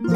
[0.00, 0.14] 皆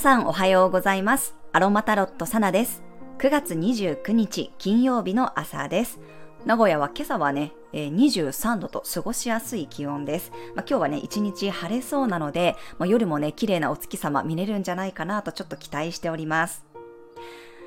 [0.00, 1.36] さんおはようございます。
[1.52, 2.82] アロマタロットサナです。
[3.18, 6.00] 9月29日金曜日の朝です。
[6.44, 10.32] 名古屋は今朝はね、23度と過ごしやすい気温です。
[10.56, 16.71] まあ、今日はね、一日晴れそうなので、まあ、夜もね、綺麗なお月様見れるんじゃないかなとちょっと期待しております。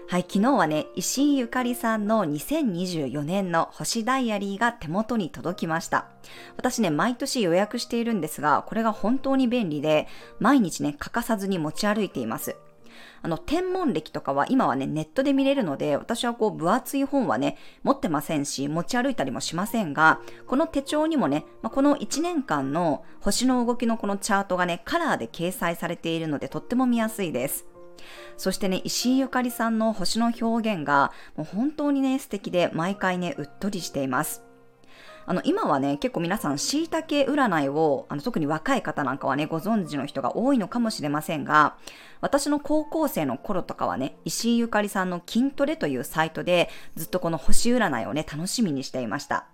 [0.08, 6.06] はい、昨日はね、石井ゆかりさんの2024年の星ダイアリーが手元に届きました。
[6.58, 10.08] 私ね、毎年予約しているんですが、これが本当に便利で、
[10.40, 12.56] 毎日ね、欠かさずに持ち歩いています。
[13.24, 27.66] あの、天文歴とかは今はね、ネットで見れるので、私はこう、分厚い本はね、持ってませんし、持ち歩いたりもしませんが、この手帳にもね、まあ、この1年間の星の動きのこのチャートがね、カラーで掲載されているので、とっても見やすいです。
[28.38, 34.44] そしてね、石井ゆかりさんの星の表現が、もう本当にね、素敵で、毎回ね、うっとりしています。
[35.28, 41.78] あの、今はね、結構皆さん、椎茸占いを、あの、特に若い方なんかはね、ご存知の人が多いのかもしれませんが、
[42.22, 49.48] 私の高校生の頃とかはね、石井ゆかりさんの筋トレというサイトで、ずっとこの星占いをね、楽しみにしていました。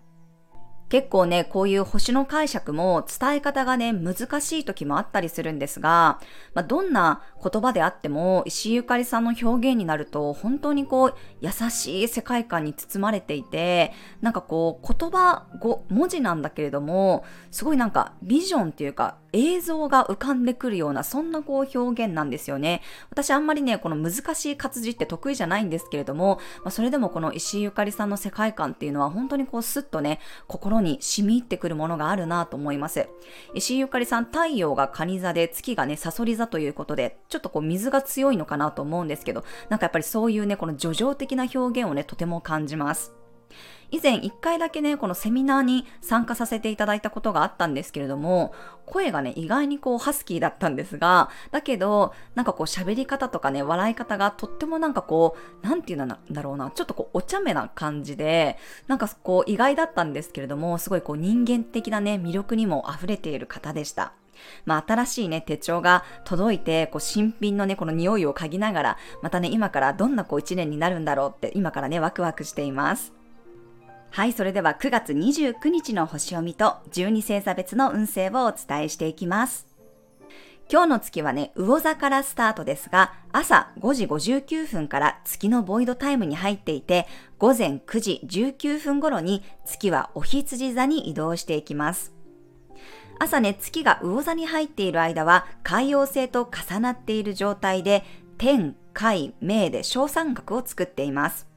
[0.92, 6.20] 結構ね、こういう星の解釈も伝え方がね、難しい時もあったりするんですが、
[6.54, 22.82] まあ、どんな言葉であっても、石井ゆかりさんの表現になると、本当にこう、優しい世界観に包まれていて、なんかこう、言葉、語文字なんだけれども、すごいなんかビジョンっていうか、映像が浮かんでくるような、そんなこう表現なんですよね。
[23.10, 33.08] 私あんまりね、この難しい活字って得意じゃないんですけれども、まあ、それでもこの石井ゆかりさんの世界観っていうのは本当にこうスッとね、心に染み入ってくるものがあるなと思います。
[33.54, 43.14] 石井ゆかりさん、太陽が蟹座で月がね、サソリ座ということで、ちょっとこう水が強いのかなと思うんですけど、なんかやっぱりそういうね、この叙情的な表現をね、とても感じます。
[43.92, 48.54] 以前一回だけね、このセミナーに参加させていただいたことがあったんですけれども、
[48.86, 58.58] 声がね、意外にこうハスキーだったんですが、だけど、なんかこう喋り方とかね、笑い方がとってもなんかこう、なんていうんだろうな、ちょっとこうお茶目な感じで、
[58.88, 64.14] なんかこう意外だったんですけれども、すごいこう人間的なね、魅力にも溢れている方でした。
[64.66, 73.21] まあ、新しいね、手帳が届いて、こう、新品のね、この匂いを嗅ぎながら、またね、今からどんなこう一年になるんだろうって、今からね、ワクワクしています。
[74.14, 79.68] はい、それでは9月29日の星読みと12星座別の運勢をお伝えしていきます。
[80.70, 87.08] 今日の月はね、魚座からスタートですが、朝5時59分から月のボイドタイムに入っていて、
[87.40, 92.14] 午前9時19分頃に月はお羊座に移動していきます。
[93.18, 98.04] 朝ね、月が魚座に入っている間は、海洋星と重なっている状態で、
[98.38, 101.51] 天、海、明で小三角を作っています。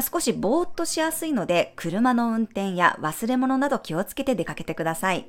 [0.00, 5.26] まあ、少しぼーっとしやすいので、車の運転や忘れ物など気をつけて出かけてください。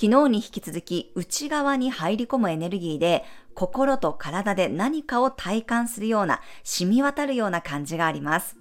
[0.00, 8.56] 昨日に引き続き内側に入り込むエネルギーで心と体で何かを体感するような染み渡るような感じがあります。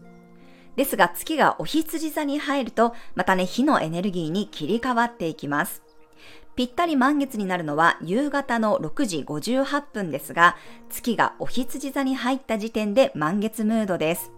[0.75, 5.83] ですが月がお羊座に入るとまたね火のエネルギーに切り替わっていきます。
[6.55, 10.57] ぴったり満月になるのは夕方の6時58分ですが
[10.89, 14.31] 月がお羊座に入った時点で満月ムードです。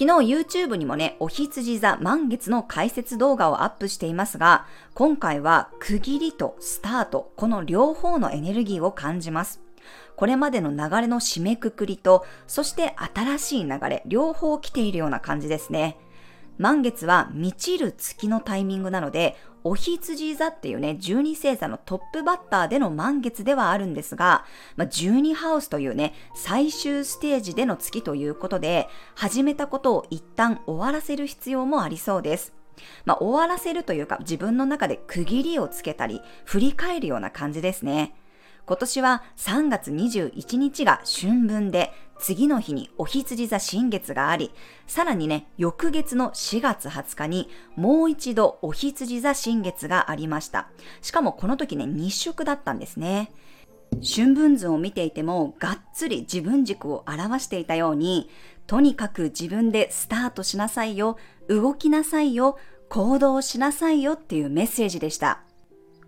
[0.00, 9.60] 昨日 YouTube にもね、お羊座満月の解説動画をアップしていますが、今回は区切りとスタート、この両方のエネルギーを感じます。
[10.16, 15.98] これまでの流れの締めくくりと、そして新しい流れ、両方来ているような感じですね。
[16.60, 24.44] 満月は満ちる月のタイミングなので、お羊座っていうね、12星座のトップバッターでの満月ではあるんですが、
[24.76, 32.52] まあ、12ハウスというね、最終ステージでの月ということで、始めたことを一旦終わらせる必要もありそうです。
[33.06, 38.14] まあ、終わらせるというか、自分の中で区切りをつけたり、振り返るような感じですね。
[38.66, 41.90] 今年は3月21日が春分で、
[42.20, 44.52] 次の日にお羊座新月があり、
[44.86, 50.68] さらにね、翌月の4月20日にもう一度お羊座新月がありました。
[51.00, 53.32] しかもこの時ね、日食だったんですね。
[54.02, 58.28] 春分図を見ていても、がっつり自分軸を表していたように、
[58.66, 61.16] とにかく自分でスタートしなさいよ、
[61.48, 62.58] 動きなさいよ、
[62.88, 65.40] 行動しなさいよっていうメッセージでした。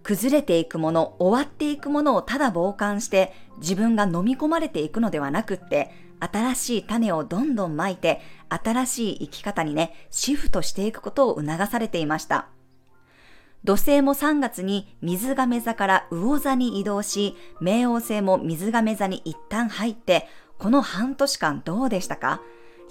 [0.03, 12.49] 崩れていくもの、終わっていくものをただ傍観して自分が飲み込まれていくのではなくって、新しい種をどんどんまいて、新しい生き方にね、シフトしていくことを促されていました。
[13.65, 20.29] 土星も3月に水亀座から魚座に移動し、冥王星も水亀座に一旦入って、
[20.59, 22.41] この半年間どうでしたか？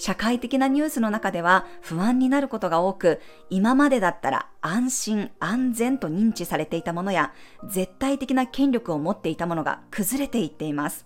[0.01, 3.21] 社会的なニュースの中では不安になることが多く、
[3.51, 7.33] 今までだったら安心安全と認知されていたものや、
[7.69, 11.06] 絶対的な権力を持っていたものが崩れていっています。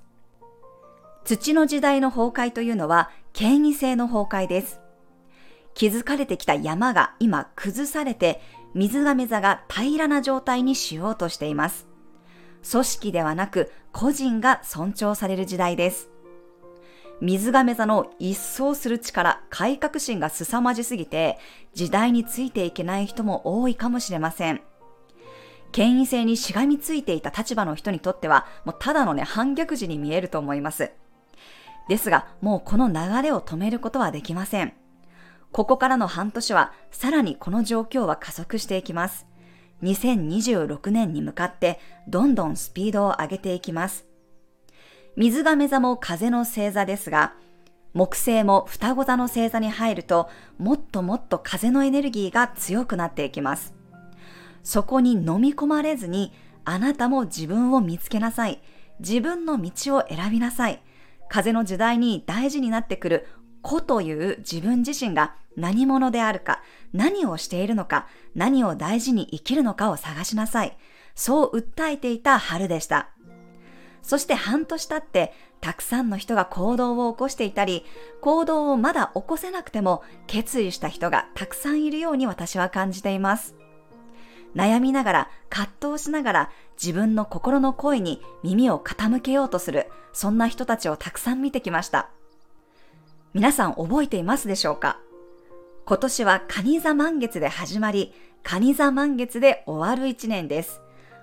[1.26, 4.80] 土の時代の崩壊というのは、権威性の崩壊です。
[5.74, 8.42] 築かれてきた山が今崩されて、
[8.74, 11.86] 水亀座が平らな状態にしようとしています。
[12.72, 16.15] 組織ではなく個人が尊重される時代です。
[17.22, 21.38] 水亀座の一掃する力、改革心が凄まじすぎて、
[21.74, 24.62] 時代についていけない人も多いかもしれません。
[25.72, 30.92] 権威性にしがみついていた立場の人にとっては、もうただのね、反逆時に見えると思います。
[31.88, 34.74] ですが、もうこの流れを止めることはできません。
[35.52, 39.26] ここからの半年は、さらにこの状況は加速していきます。
[39.84, 44.06] 2026年に向かって、どんどんスピードを上げていきます。
[45.16, 47.36] 水亀座も風の星座ですが、
[47.94, 53.74] 木星も双子座の星座に入ると、もっともっと風のエネルギーが強くなっていきます。
[54.64, 56.34] そこに飲み込まれずに、
[56.66, 58.62] あなたも自分を見つけなさい。
[59.00, 60.82] 自分の道を選びなさい。
[61.30, 63.28] 風の時代に大事になってくる
[63.62, 66.62] 子という自分自身が何者であるか、
[66.92, 70.78] 何をしているのか、何を大事に生きるのかを探しなさい。
[71.16, 73.15] そう訴えていた春でした。
[74.06, 77.84] そして半年経って、たくさんの人が行動を起こしていたり、
[78.22, 83.56] 行動をまだ起こせなくても決意した人がたくさんいるように私は感じています。
[84.56, 92.12] 悩みながら、葛藤しながら自分の心の声に耳を傾けようとする、そんな人たちをたくさん見てきました。
[93.34, 95.00] 皆さん覚えていますでしょうか？
[95.86, 98.14] 今年は蟹座満月で始まり、
[98.44, 100.80] 蟹座満月で終わる一年です。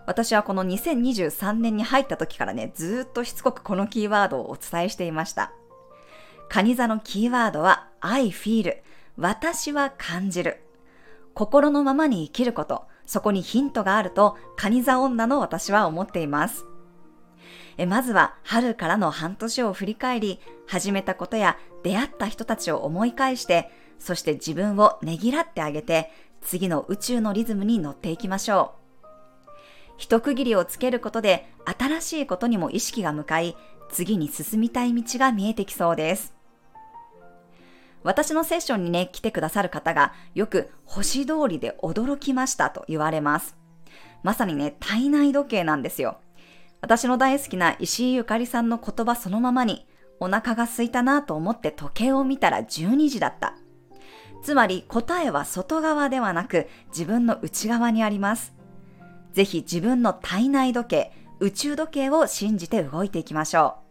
[0.06, 5.52] 私はこの2023年に入った時からね、ずっとしつこくこのキーワードをお伝えしていました。
[6.48, 8.76] カニ座のキーワードは I feel
[9.16, 10.62] 私は感じる。
[11.34, 16.64] 心のままに生きること、そこにヒントがあると、カニ座女の私は思っています。
[17.78, 26.10] えまずは春からの半年を振り返り、始めたことや出会った人たちを思い返して、そして自分をねぎらってあげて、
[26.40, 28.81] 次の宇宙のリズムに乗っていきましょう。
[30.02, 33.56] 一区切りをつけることで新しいことにも意識が向かい、
[33.88, 36.34] 次に進みたい道が見えてきそうです。
[38.02, 43.56] 私のセッションにね、来てくださる方がよく星通りで驚きましたと言われます。
[44.24, 46.18] まさにね、体内時計なんですよ。
[46.80, 49.86] 私の大好きな石井ゆかりさんの言葉そのままに、
[50.18, 53.54] お腹が空いたなと思って時計を見たら12時だった。
[54.42, 58.61] つまり答えは外側ではなく自分の内側にあります。
[59.32, 63.82] ぜひ自分の体内時計、宇宙時計を信じて動いていきましょう。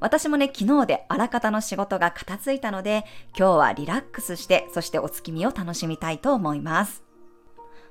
[0.00, 3.04] 私もね、昨日であらかたの仕事が片付いたので、
[3.36, 7.02] 今日はリラックスして、そしてお月見を楽しみたいと思います。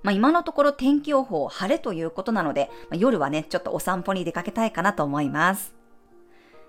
[0.03, 5.75] まあ、今のところ天気予報晴れということなので、まあ、夜はね、ちょっとお散歩に出かけたいかなと思います。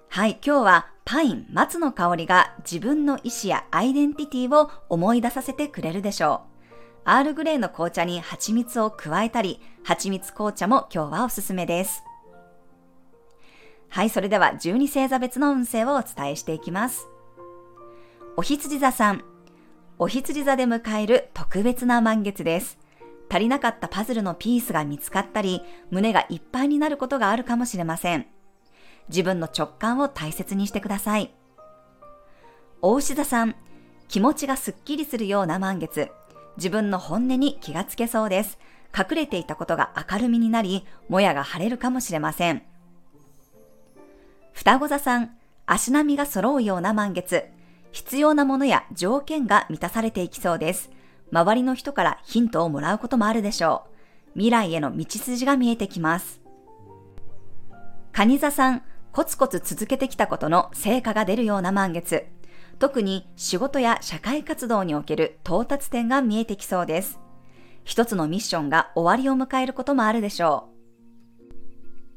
[0.09, 6.48] はい、今日はパイン、松の香りが自分の意志やアイデンティティを思い出させてくれるでしょう。
[7.11, 12.05] アールグレーの紅茶に蜂蜜を加えたり、蜂蜜紅茶も今日はおすすめです。
[13.89, 17.09] はい、それでは12星座別の運勢をお伝えしていきます。
[18.37, 19.25] お羊座さん。
[19.99, 22.79] お羊座で迎える特別な満月です。
[23.31, 28.27] 足りなかったパズルのピースが見つかったり、胸がいっぱいになることがあるかもしれません。
[29.09, 31.33] 自分の直感を大切にしてください。
[32.83, 33.57] お牛座さん。
[34.09, 36.11] 気持ちがすっきりするような満月。
[36.59, 38.59] 自分の本音に気がつけそうです。
[38.97, 42.63] 隠れていたことが明るみになり、もやが晴れるかもしれません。
[44.53, 45.37] 双子座さん、
[45.67, 47.45] 足並みが揃うような満月。
[47.93, 50.91] 必要なものや条件が満たされていきそうです。
[51.31, 54.33] 周りの人からヒントをもらうこともあるでしょう。
[54.33, 56.41] 未来への道筋が見えてきます。
[58.13, 62.27] 蟹座さん、コツコツ続けてきたことの成果が出るような満月。
[62.79, 67.19] 特に仕事や社会活動における到達点が見えてきそうです。
[67.85, 70.69] 一つのミッションが終わりを迎えることもあるでしょ
[71.41, 71.45] う。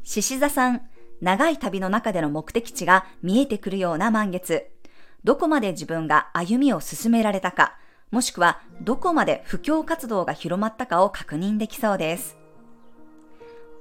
[0.04, 0.82] 獅子座さん、
[1.22, 4.68] 長い旅の中での目的地が見えてくるような満月。
[5.24, 7.78] どこまで自分が歩みを進められたか、
[8.12, 12.38] もしくはどこまで布教活動が広まったかを確認できそうです。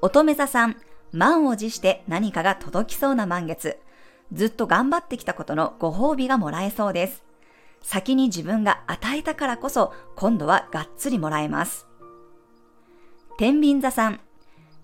[0.02, 0.76] 乙女座さん、
[1.12, 3.78] 満を持して何かが届きそうな満月。
[4.32, 7.24] ずっと頑張ってきたことのご褒美がもらえそうです。
[7.82, 11.86] 先に自分が与えたからこそ、今度はがっつりもらえます。
[13.38, 14.20] 天秤座さん。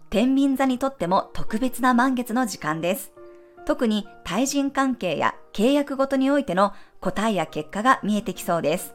[0.08, 3.12] 天秤座にとっても特別な満月の時間です。
[3.66, 8.94] 特に対人関係や契約ごとにおいての答えや結果が見えてきそうです。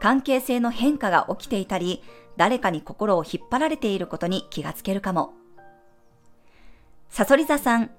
[0.00, 2.02] 関係性の変化が起きていたり、
[2.36, 5.34] 誰かに心を引っ張られていることに気がつけるかも。
[7.08, 7.90] サソリ座さん、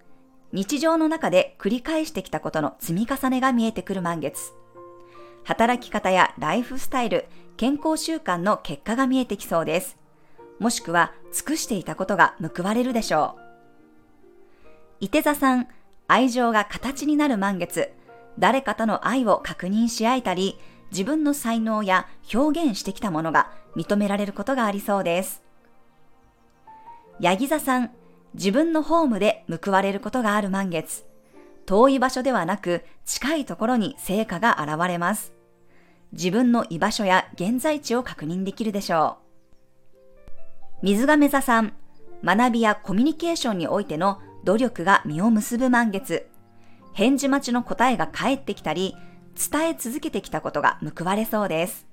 [0.52, 4.54] 日常の中で繰り返してきたことの積み重ねが見えてくる満月。
[5.44, 7.26] 働き方やライフスタイル、
[7.58, 9.98] 健康習慣の結果が見えてきそうです。
[10.60, 13.42] もしくは尽くしていたことが報われるでしょう。
[15.02, 15.68] 伊手座さん、
[16.08, 17.92] 愛情が形になる満月。
[18.40, 20.58] 誰かとの愛を確認し合えたり、
[20.92, 25.44] 自分の才能や表現してきたものが認められることがありそうです。
[27.20, 27.92] ヤギ座さん、
[28.36, 31.06] 自分のホームで報われることがある満月。
[31.66, 35.34] 遠い場所ではなく近いところに成果が現れます。
[36.12, 39.18] 自分の居場所や現在地を確認できるでしょ
[40.82, 40.86] う。
[40.86, 41.74] 水亀座さん、
[42.24, 46.28] 学びやコミュニケーションにおいての努力が実を結ぶ満月。
[46.94, 48.96] 返事待ちの答えが返ってきたり、
[49.52, 51.88] 伝え続けてきたことが報われそうです。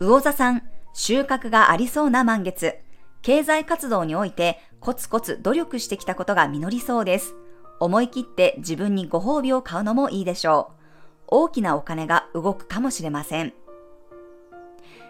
[0.00, 0.62] 魚座さん、
[0.94, 2.78] 収穫がありそうな満月。
[3.22, 7.34] 経済活動においてコツコツ努力してきたことが実りそうです。
[7.80, 10.82] 思い切って自分にご褒美を買うのもいいでしょう。
[11.28, 13.54] 大きなお金が動くかもしれません。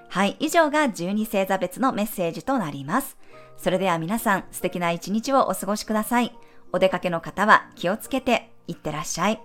[0.08, 3.16] はい、以上が12星座別のメッセージとなります。
[3.56, 6.36] それでは皆さん素敵な一日をお過ごしください。
[6.72, 9.40] お出かけの方は気をつけていってらっしゃい。